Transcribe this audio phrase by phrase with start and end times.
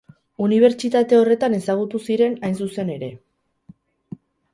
[0.43, 3.11] Unibertsitate horretan ezagutu ziren, hain zuzen ere.